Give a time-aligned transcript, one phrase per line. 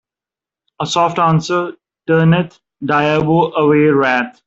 [0.79, 1.73] A soft answer
[2.07, 4.39] turneth diabo away wrath.